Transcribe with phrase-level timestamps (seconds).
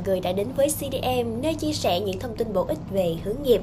[0.00, 3.16] mọi người đã đến với CDM nơi chia sẻ những thông tin bổ ích về
[3.24, 3.60] hướng nghiệp.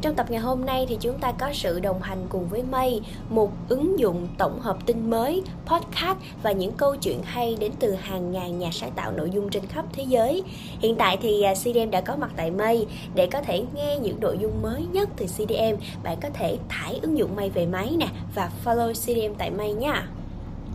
[0.00, 3.00] Trong tập ngày hôm nay thì chúng ta có sự đồng hành cùng với Mây,
[3.28, 7.94] một ứng dụng tổng hợp tin mới, podcast và những câu chuyện hay đến từ
[7.94, 10.42] hàng ngàn nhà sáng tạo nội dung trên khắp thế giới.
[10.78, 14.20] Hiện tại thì à, CDM đã có mặt tại Mây để có thể nghe những
[14.20, 16.02] nội dung mới nhất từ CDM.
[16.02, 19.72] Bạn có thể tải ứng dụng Mây về máy nè và follow CDM tại Mây
[19.72, 20.08] nha.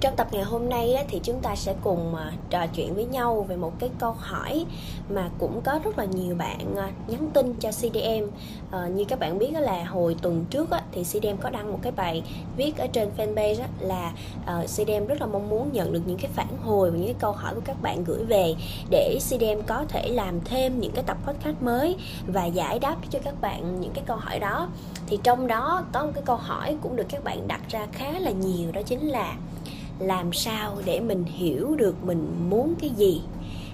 [0.04, 3.46] Trong tập ngày hôm nay thì chúng ta sẽ cùng à, trò chuyện với nhau
[3.50, 4.66] về một cái câu hỏi
[5.10, 7.98] mà cũng có rất là nhiều bạn à, nhắn tin cho CDM.
[8.02, 8.32] À,
[8.72, 11.92] ờ, như các bạn biết là hồi tuần trước thì CDM có đăng một cái
[11.92, 12.24] bài
[12.58, 14.14] viết ở trên fanpage là
[14.46, 17.08] ờ, uh, CDM rất là mong muốn nhận được những cái phản hồi và những
[17.08, 18.56] cái câu hỏi của các bạn gửi về
[18.90, 21.96] để CDM có thể làm thêm những cái tập podcast mới
[22.28, 24.70] và giải đáp cho các bạn những cái câu hỏi đó.
[25.08, 28.20] Thì trong đó có một cái câu hỏi cũng được các bạn đặt ra khá
[28.20, 29.36] là nhiều đó chính là
[30.00, 33.22] làm sao để mình hiểu được mình muốn cái gì?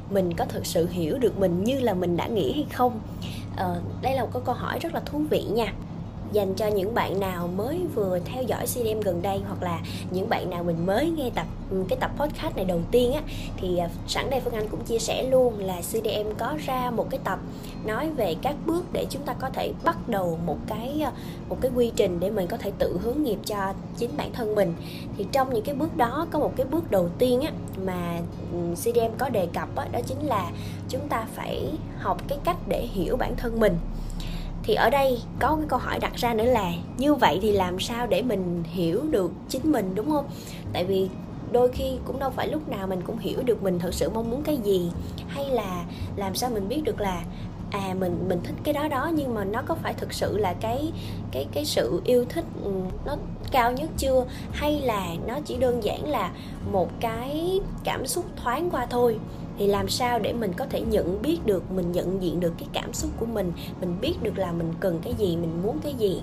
[0.09, 2.99] Mình có thực sự hiểu được mình như là mình đã nghĩ hay không?
[3.57, 5.73] À, đây là một câu hỏi rất là thú vị nha
[6.31, 9.79] dành cho những bạn nào mới vừa theo dõi CDM gần đây hoặc là
[10.11, 11.45] những bạn nào mình mới nghe tập
[11.89, 13.21] cái tập podcast này đầu tiên á
[13.57, 17.07] thì à, sẵn đây Phương Anh cũng chia sẻ luôn là CDM có ra một
[17.09, 17.39] cái tập
[17.85, 21.11] nói về các bước để chúng ta có thể bắt đầu một cái à,
[21.49, 24.55] một cái quy trình để mình có thể tự hướng nghiệp cho chính bản thân
[24.55, 24.73] mình.
[25.17, 27.51] Thì trong những cái bước đó có một cái bước đầu tiên á
[27.85, 28.19] mà
[28.51, 30.51] ừ, CDM có đề cập á, đó chính là
[30.89, 33.77] chúng ta phải học cái cách để hiểu bản thân mình
[34.69, 37.79] thì ở đây có cái câu hỏi đặt ra nữa là như vậy thì làm
[37.79, 40.25] sao để mình hiểu được chính mình, đúng không?
[40.73, 41.09] Tại vì
[41.51, 44.31] đôi khi cũng đâu phải lúc nào mình cũng hiểu được mình thật sự mong
[44.31, 44.91] muốn cái gì,
[45.27, 47.21] hay là làm sao mình biết được là
[47.71, 50.53] à mình mình thích cái đó đó nhưng mà nó có phải thực sự là
[50.53, 50.91] cái
[51.31, 52.71] cái cái sự yêu thích ừ,
[53.05, 53.15] nó
[53.51, 54.25] cao nhất chưa?
[54.51, 56.31] Hay là nó chỉ đơn giản là
[56.71, 59.19] một cái cảm xúc thoáng qua thôi?
[59.59, 62.67] Thì làm sao để mình có thể nhận biết được, mình nhận diện được cái
[62.73, 65.93] cảm xúc của mình mình biết được là mình cần cái gì, mình muốn cái
[65.93, 66.21] gì?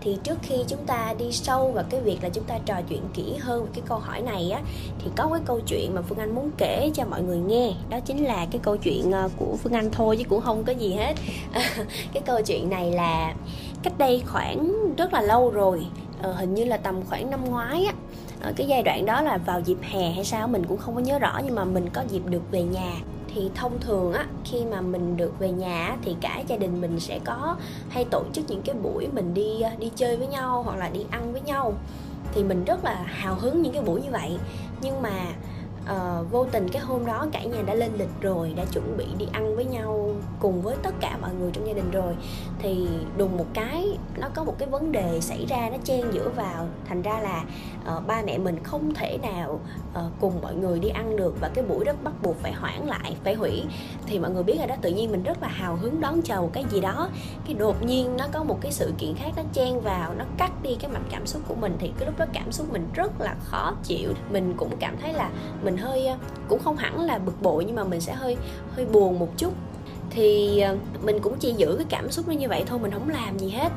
[0.00, 3.02] Thì trước khi chúng ta đi sâu vào cái việc là chúng ta trò chuyện
[3.14, 4.60] kỹ hơn về cái câu hỏi này á,
[4.98, 7.72] thì có cái câu chuyện mà phương anh muốn kể cho mọi người nghe.
[7.90, 10.72] Đó chính là cái câu chuyện ờ, của phương anh thôi chứ cũng không có
[10.72, 11.14] gì hết.
[12.12, 13.34] Cái câu chuyện này là
[13.82, 15.86] cách đây khoảng rất là lâu rồi.
[16.22, 17.92] Ờ, hình như là tầm khoảng năm ngoái á.
[18.42, 21.00] Ở cái giai đoạn đó là vào dịp hè hay sao mình cũng không có
[21.00, 22.92] nhớ rõ, nhưng mà mình có dịp được về nhà.
[23.34, 27.00] Thì thông thường á, khi mà mình được về nhà thì cả gia đình mình
[27.00, 27.56] sẽ có
[27.88, 30.88] hay tổ chức những cái buổi mình đi ờ, đi chơi với nhau hoặc là
[30.88, 31.74] đi ăn với nhau.
[32.34, 34.38] Thì mình rất là hào hứng những cái buổi như vậy.
[34.80, 35.26] Nhưng mà
[35.84, 39.06] uh, vô tình cái hôm đó cả nhà đã lên lịch rồi đã chuẩn bị
[39.18, 42.16] đi ăn với nhau cùng với tất cả mọi người trong gia đình rồi.
[42.58, 46.28] Thì đùng một cái nó có một cái vấn đề xảy ra nó chen giữa
[46.28, 46.66] vào.
[46.88, 47.44] Thành ra là
[47.96, 51.50] uh, ba mẹ mình không thể nào uh, cùng mọi người đi ăn được và
[51.54, 53.62] cái buổi đó bắt buộc phải hoãn lại phải hủy.
[54.06, 56.40] Thì mọi người biết rồi đó tự nhiên mình rất là hào hứng đón chờ
[56.40, 57.08] một cái gì đó.
[57.46, 60.62] Cái đột nhiên nó có một cái sự kiện khác nó chen vào nó cắt
[60.62, 61.76] đi cái mạch cảm xúc của mình.
[61.78, 64.12] Thì cái lúc đó cảm xúc mình rất là khó chịu.
[64.30, 65.30] Mình cũng cảm thấy là
[65.62, 66.16] mình mình hơi à,
[66.48, 68.36] cũng không hẳn là bực bội nhưng mà mình sẽ hơi
[68.76, 69.54] hơi buồn một chút.
[70.10, 73.08] Thì à, mình cũng chỉ giữ cái cảm xúc nó như vậy thôi mình không
[73.08, 73.68] làm gì hết.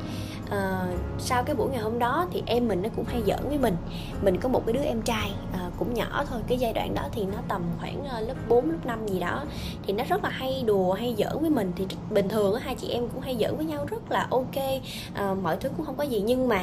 [0.49, 0.87] À,
[1.19, 3.75] sau cái buổi ngày hôm đó thì em mình nó cũng hay giỡn với mình.
[4.21, 7.03] Mình có một cái đứa em trai à, cũng nhỏ thôi cái giai đoạn đó
[7.11, 9.43] thì nó tầm khoảng ờ, lớp 4, lớp 5 gì đó
[9.87, 11.71] thì nó rất là hay đùa hay giỡn với mình.
[11.75, 14.81] Thì bình thường hai chị em cũng hay giỡn với nhau rất là ok
[15.13, 16.21] à, mọi thứ cũng không có gì.
[16.21, 16.61] Nhưng mà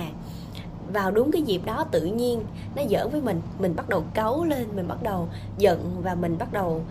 [0.92, 2.42] vào đúng cái dịp đó tự nhiên
[2.76, 5.28] nó giỡn với mình mình bắt đầu cấu lên mình bắt đầu
[5.58, 6.82] giận và mình bắt đầu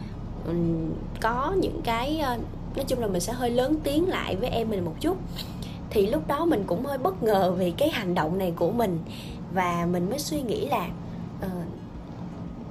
[0.48, 0.90] um,
[1.22, 2.42] có những cái uh,
[2.76, 5.18] nói chung là mình sẽ hơi lớn tiếng lại với em mình một chút.
[5.90, 9.00] Thì lúc đó mình cũng hơi bất ngờ vì cái hành động này của mình
[9.54, 10.88] và mình mới suy nghĩ là
[11.46, 11.52] uh,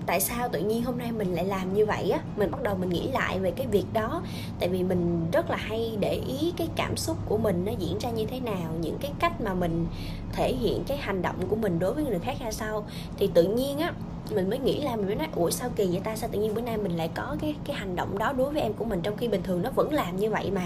[0.07, 2.21] tại sao tự nhiên hôm nay mình lại làm như vậy á?
[2.37, 4.23] Mình bắt đầu mình nghĩ lại về cái việc đó.
[4.61, 7.99] Tại vì mình rất là hay để ý cái cảm xúc của mình nó diễn
[7.99, 9.87] ra như thế nào, những cái cách mà mình
[10.33, 12.85] thể hiện cái hành động của mình đối với người khác ra sao.
[13.19, 13.93] Thì tự nhiên á,
[14.35, 16.17] mình mới nghĩ là mình mới nói, ủa, sao kỳ vậy ta?
[16.17, 18.63] Sao tự nhiên bữa nay mình lại có cái cái hành động đó đối với
[18.63, 20.65] em của mình trong khi bình thường nó vẫn làm như vậy mà?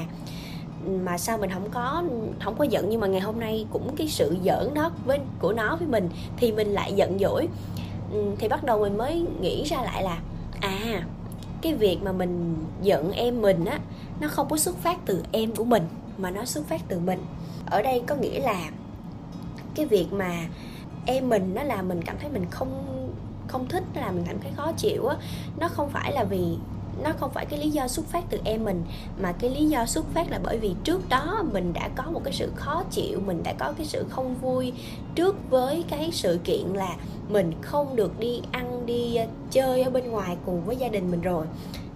[1.04, 2.04] Mà sao mình không có
[2.40, 5.52] không có giận nhưng mà ngày hôm nay cũng cái sự giỡn đó với, của
[5.52, 7.48] nó với mình thì mình lại giận dỗi.
[8.12, 10.18] Ừ, thì bắt đầu mình mới nghĩ ra lại là
[10.60, 11.06] à
[11.62, 13.78] cái việc mà mình giận em mình á,
[14.20, 15.82] nó không có xuất phát từ em của mình,
[16.18, 17.18] mà nó xuất phát từ mình.
[17.66, 18.70] Ở đây có nghĩa là
[19.74, 20.46] cái việc mà
[21.06, 22.82] em mình nó là mình cảm thấy mình không
[23.48, 25.16] không thích là mình cảm thấy khó chịu á,
[25.58, 26.56] nó không phải là vì
[27.04, 28.84] nó không phải cái lý do xuất phát từ em mình,
[29.20, 32.20] mà cái lý do xuất phát là bởi vì trước đó mình đã có một
[32.24, 34.72] cái sự khó chịu, mình đã có cái sự không vui
[35.14, 36.96] trước với cái sự kiện là
[37.28, 39.18] mình không được đi ăn, đi
[39.50, 41.46] chơi ở bên ngoài cùng với gia đình mình rồi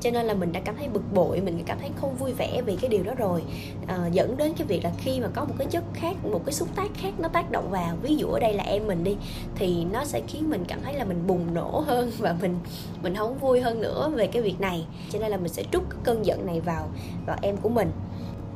[0.01, 2.63] cho nên là mình đã cảm thấy bực bội mình cảm thấy không vui vẻ
[2.67, 3.43] vì cái điều đó rồi.
[3.87, 6.53] À, dẫn đến cái việc là khi mà có một cái chất khác một cái
[6.53, 9.17] xúc tác khác nó tác động vào ví dụ ở đây là em mình đi
[9.55, 12.59] thì nó sẽ khiến mình cảm thấy là mình bùng nổ hơn và mình
[13.03, 14.87] mình không vui hơn nữa về cái việc này.
[15.11, 16.89] Cho nên là mình sẽ trút cái cơn giận này vào
[17.27, 17.91] vào em của mình.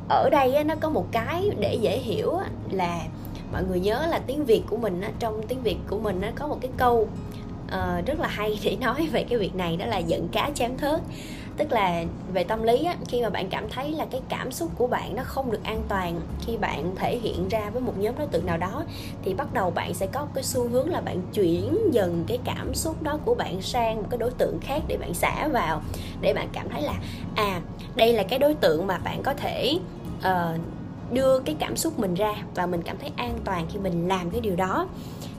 [0.09, 2.33] Ở đây nó có một cái để dễ hiểu
[2.71, 3.01] là
[3.51, 6.47] mọi người nhớ là tiếng việt của mình trong tiếng việt của mình nó có
[6.47, 7.07] một cái câu
[7.65, 10.77] uh, rất là hay để nói về cái việc này đó là giận cá chém
[10.77, 11.01] thớt.
[11.57, 12.03] Tức là
[12.33, 15.15] về tâm lý á, khi mà bạn cảm thấy là cái cảm xúc của bạn
[15.15, 18.45] nó không được an toàn khi bạn thể hiện ra với một nhóm đối tượng
[18.45, 18.83] nào đó
[19.23, 22.73] thì bắt đầu bạn sẽ có cái xu hướng là bạn chuyển dần cái cảm
[22.75, 25.81] xúc đó của bạn sang một cái đối tượng khác để bạn xả vào
[26.21, 26.93] để bạn cảm thấy là
[27.35, 27.61] à
[27.95, 29.79] đây là cái đối tượng mà bạn có thể
[30.19, 30.59] uh,
[31.11, 34.29] đưa cái cảm xúc mình ra và mình cảm thấy an toàn khi mình làm
[34.29, 34.87] cái điều đó.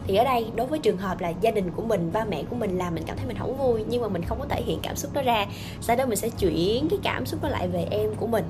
[0.06, 2.56] Thì ở đây đối với trường hợp là gia đình của mình ba mẹ của
[2.56, 4.78] mình làm mình cảm thấy mình không vui nhưng mà mình không có thể hiện
[4.82, 5.46] cảm xúc đó ra
[5.80, 8.44] sau đó mình sẽ chuyển cái cảm xúc đó lại về em của mình.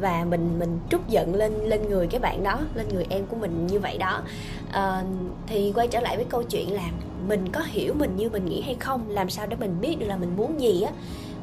[0.00, 3.36] Và mình mình trút giận lên lên người cái bạn đó lên người em của
[3.36, 4.22] mình như vậy đó.
[4.72, 5.02] À,
[5.46, 6.90] thì quay trở lại với câu chuyện là
[7.28, 10.06] mình có hiểu mình như mình nghĩ hay không làm sao để mình biết được
[10.06, 10.92] là mình muốn gì á.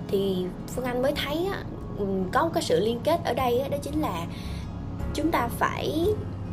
[0.08, 1.64] Thì phương anh mới thấy á,
[1.98, 4.26] ừ, có một cái sự liên kết ở đây á, đó chính là
[5.16, 6.06] chúng ta phải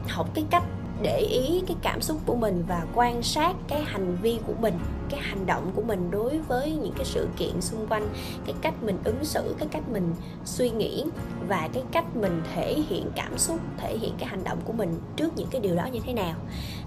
[0.09, 0.65] học cái cách
[1.03, 4.75] để ý cái cảm xúc của mình và quan sát cái hành vi của mình
[5.11, 8.09] cái hành động của mình đối với những cái sự kiện xung quanh
[8.47, 10.15] cái cách mình ứng xử cái cách mình
[10.45, 11.05] suy nghĩ
[11.49, 15.01] và cái cách mình thể hiện cảm xúc thể hiện cái hành động của mình
[15.17, 16.35] trước những cái điều đó như thế nào.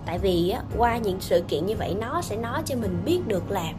[0.06, 3.20] Tại vì á, qua những sự kiện như vậy nó sẽ nói cho mình biết
[3.28, 3.74] được là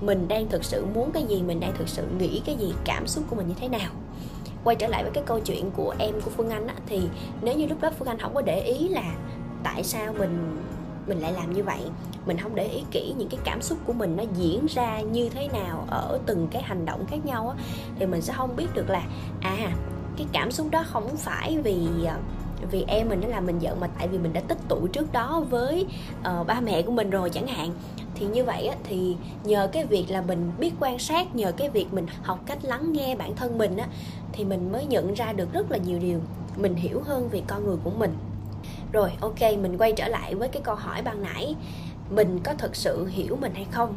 [0.00, 3.06] mình đang thực sự muốn cái gì mình đang thực sự nghĩ cái gì cảm
[3.06, 3.90] xúc của mình như thế nào
[4.64, 7.00] quay trở lại với cái câu chuyện của em của phương anh á, thì
[7.42, 9.14] nếu như lúc đó phương anh không có để ý là
[9.62, 10.62] tại sao mình
[11.06, 11.80] mình lại làm như vậy
[12.26, 15.28] mình không để ý kỹ những cái cảm xúc của mình nó diễn ra như
[15.28, 17.64] thế nào ở từng cái hành động khác nhau á
[17.98, 19.02] thì mình sẽ không biết được là
[19.40, 19.72] à
[20.16, 22.16] cái cảm xúc đó không phải vì ờ,
[22.70, 25.12] vì em mình nó làm mình giận mà tại vì mình đã tích tụ trước
[25.12, 25.86] đó với
[26.18, 27.70] uh, ba mẹ của mình rồi chẳng hạn
[28.22, 31.70] thì như vậy á, thì nhờ cái việc là mình biết quan sát nhờ cái
[31.70, 33.88] việc mình học cách lắng nghe bản thân mình á
[34.32, 36.20] thì mình mới nhận ra được rất là nhiều điều.
[36.56, 38.14] Mình hiểu hơn về con người của mình.
[38.92, 41.54] Rồi ok mình quay trở lại với cái câu hỏi ban nãy.
[42.10, 43.94] Mình có thực sự hiểu mình hay không?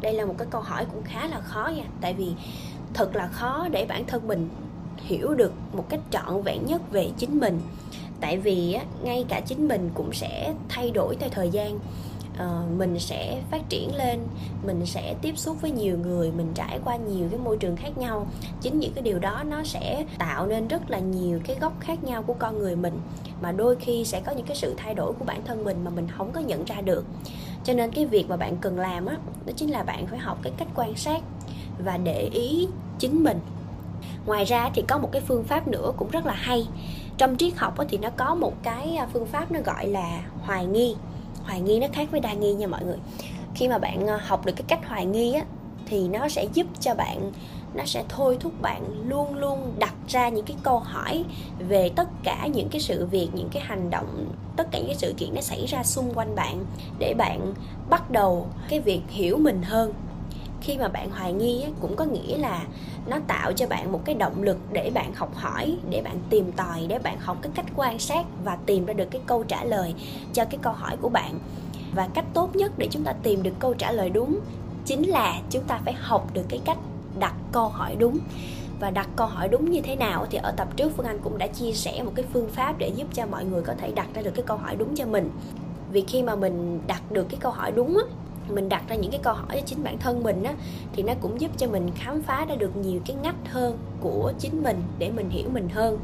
[0.00, 2.32] Đây là một cái câu hỏi cũng khá là khó nha tại vì
[2.94, 4.48] thật là khó để bản thân mình
[4.96, 7.60] hiểu được một cách trọn vẹn nhất về chính mình.
[8.20, 11.78] Tại vì á, ngay cả chính mình cũng sẽ thay đổi theo thời gian
[12.42, 14.20] uh, mình sẽ phát triển lên
[14.66, 17.98] mình sẽ tiếp xúc với nhiều người mình trải qua nhiều cái môi trường khác
[17.98, 18.26] nhau.
[18.60, 22.04] Chính những cái điều đó nó sẽ tạo nên rất là nhiều cái góc khác
[22.04, 23.00] nhau của con người mình.
[23.42, 25.90] Mà đôi khi sẽ có những cái sự thay đổi của bản thân mình mà
[25.90, 27.04] mình không có nhận ra được.
[27.64, 30.38] Cho nên cái việc mà bạn cần làm á đó chính là bạn phải học
[30.42, 31.22] cái cách quan sát
[31.84, 32.68] và để ý
[32.98, 33.40] chính mình.
[34.26, 36.68] Ngoài ra thì có một cái phương pháp nữa cũng rất là hay.
[37.18, 40.66] Trong triết học thì nó có một cái à, phương pháp nó gọi là hoài
[40.66, 40.96] nghi
[41.48, 42.98] hoài nghi nó khác với đa nghi nha mọi người.
[43.54, 45.44] Khi mà bạn ờ, học được cái cách hoài nghi á,
[45.86, 47.32] thì nó sẽ giúp cho bạn,
[47.74, 51.24] nó sẽ thôi thúc bạn luôn luôn đặt ra những cái câu hỏi
[51.68, 54.96] về tất cả những cái sự việc, những cái hành động, tất cả những cái
[54.96, 56.64] sự kiện nó xảy ra xung quanh bạn
[56.98, 57.54] để bạn
[57.90, 59.92] bắt đầu cái việc hiểu mình hơn
[60.60, 62.64] khi mà bạn hoài nghi cũng có nghĩa là
[63.06, 66.52] nó tạo cho bạn một cái động lực để bạn học hỏi, để bạn tìm
[66.52, 69.64] tòi, để bạn học cái cách quan sát và tìm ra được cái câu trả
[69.64, 69.94] lời
[70.32, 71.38] cho cái câu hỏi của bạn.
[71.94, 74.40] Và cách tốt nhất để chúng ta tìm được câu trả lời đúng
[74.84, 76.78] chính là chúng ta phải học được cái cách
[77.18, 78.18] đặt câu hỏi đúng.
[78.80, 81.38] Và đặt câu hỏi đúng như thế nào thì ở tập trước phương anh cũng
[81.38, 84.08] đã chia sẻ một cái phương pháp để giúp cho mọi người có thể đặt
[84.14, 85.30] ra được cái câu hỏi đúng cho mình.
[85.90, 88.02] Vì khi mà mình đặt được cái câu hỏi đúng á
[88.54, 90.54] mình đặt ra những cái câu hỏi cho chính bản thân mình á
[90.92, 94.32] thì nó cũng giúp cho mình khám phá ra được nhiều cái ngách hơn của
[94.38, 95.98] chính mình để mình hiểu mình hơn.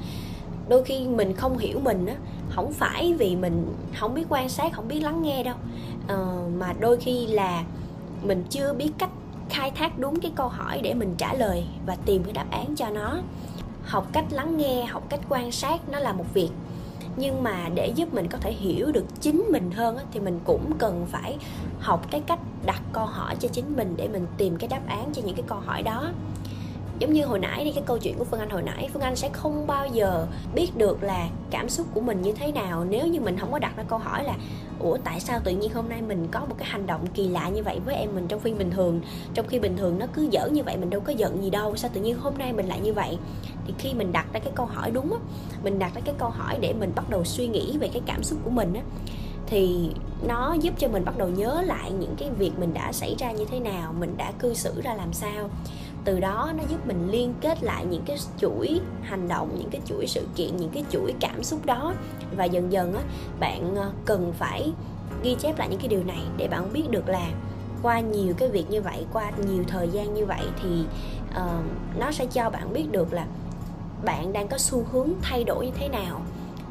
[0.69, 2.15] Đôi khi mình không hiểu mình á
[2.51, 3.67] không phải vì mình
[3.99, 5.57] không biết quan sát không biết lắng nghe đâu.
[6.09, 7.65] Ờ, mà đôi khi là
[8.23, 9.11] mình chưa biết cách
[9.49, 12.77] khai thác đúng cái câu hỏi để mình trả lời và tìm cái đáp án
[12.77, 13.19] cho nó.
[13.85, 16.51] Học cách lắng nghe học cách quan sát nó là một việc
[17.17, 20.73] nhưng mà để giúp mình có thể hiểu được chính mình hơn thì mình cũng
[20.79, 21.39] cần phải
[21.81, 25.11] học cái cách đặt câu hỏi cho chính mình để mình tìm cái đáp án
[25.13, 26.11] cho những cái câu hỏi đó
[26.99, 29.17] giống như hồi nãy đi, cái câu chuyện của phương anh hồi nãy, phương anh
[29.17, 33.07] sẽ không bao giờ biết được là cảm xúc của mình như thế nào nếu
[33.07, 34.35] như mình không có đặt ra câu hỏi là,
[34.81, 37.49] ủa, tại sao tự nhiên hôm nay mình có một cái hành động kỳ lạ
[37.49, 39.01] như vậy với em mình trong phiên bình thường?
[39.35, 41.77] Trong khi bình thường nó cứ dở như vậy, mình đâu có giận gì đâu,
[41.77, 43.19] sao tự nhiên hôm nay mình lại như vậy?
[43.67, 45.19] Thì khi mình đặt ra cái câu hỏi đúng á,
[45.65, 48.23] mình đặt ra cái câu hỏi để mình bắt đầu suy nghĩ về cái cảm
[48.23, 48.83] xúc của mình á,
[49.47, 49.91] thì
[50.27, 53.33] nó giúp cho mình bắt đầu nhớ lại những cái việc mình đã xảy ra
[53.33, 55.51] như thế nào, mình đã cư xử ra làm sao
[56.05, 59.81] từ đó nó giúp mình liên kết lại những cái chuỗi hành động những cái
[59.87, 61.95] chuỗi sự kiện những cái chuỗi cảm xúc đó.
[62.37, 63.03] Và dần dần á
[63.41, 64.73] bạn ờ, cần phải
[65.23, 67.31] ghi chép lại những cái điều này để bạn biết được là
[67.83, 70.85] qua nhiều cái việc như vậy qua nhiều thời gian như vậy thì
[71.31, 73.27] uh, nó sẽ cho bạn biết được là
[74.05, 76.21] bạn đang có xu hướng thay đổi như thế nào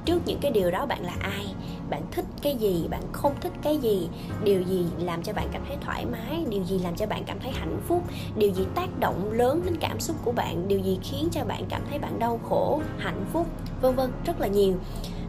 [0.06, 1.46] trước những cái điều đó bạn là ai,
[1.90, 4.10] bạn thích cái gì, bạn không thích cái gì,
[4.44, 7.40] điều gì làm cho bạn cảm thấy thoải mái, điều gì làm cho bạn cảm
[7.40, 8.04] thấy hạnh phúc,
[8.38, 11.64] điều gì tác động lớn đến cảm xúc của bạn, điều gì khiến cho bạn
[11.70, 13.48] cảm thấy bạn đau khổ, hạnh phúc,
[13.82, 14.74] vân vân, rất là nhiều.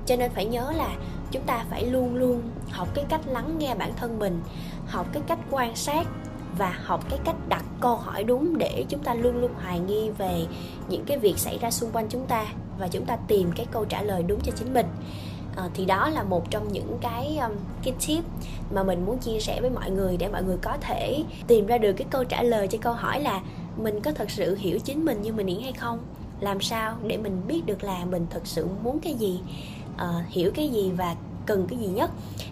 [0.06, 0.96] Cho nên phải nhớ là
[1.30, 4.40] chúng ta phải luôn luôn học cái cách lắng nghe bản thân mình,
[4.86, 6.06] học cái cách quan sát
[6.58, 10.10] và học cái cách đặt câu hỏi đúng để chúng ta luôn luôn hoài nghi
[10.18, 10.46] về
[10.88, 12.46] những cái việc xảy ra xung quanh chúng ta
[12.78, 14.86] và chúng ta tìm cái câu trả lời đúng cho chính mình.
[15.56, 17.52] À, thì đó là một trong những cái um,
[17.82, 18.24] cái tip
[18.74, 21.78] mà mình muốn chia sẻ với mọi người để mọi người có thể tìm ra
[21.78, 23.40] được cái câu trả lời cho câu hỏi là
[23.76, 25.98] mình có thật sự hiểu chính mình như mình nghĩ hay không?
[26.40, 29.40] Làm sao để mình biết được là mình thật sự muốn cái gì
[29.94, 31.14] uh, hiểu cái gì và
[31.46, 32.10] cần cái gì nhất?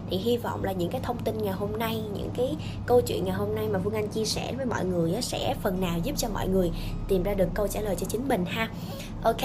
[0.09, 3.25] Thì hy vọng là những cái thông tin ngày hôm nay những cái câu chuyện
[3.25, 6.13] ngày hôm nay mà Phương Anh chia sẻ với mọi người sẽ phần nào giúp
[6.17, 6.71] cho mọi người
[7.07, 8.69] tìm ra được câu trả lời cho chính mình ha
[9.23, 9.43] ok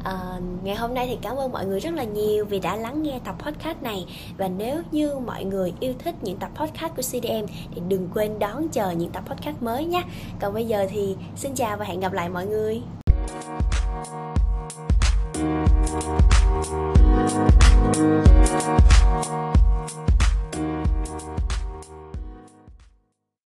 [0.00, 3.02] uh, ngày hôm nay thì cảm ơn mọi người rất là nhiều vì đã lắng
[3.02, 4.06] nghe tập podcast này.
[4.38, 8.38] Và nếu như mọi người yêu thích những tập podcast của CDM thì đừng quên
[8.38, 10.02] đón chờ những tập podcast mới nhé.
[10.40, 12.82] Còn bây giờ thì xin chào và hẹn gặp lại mọi người.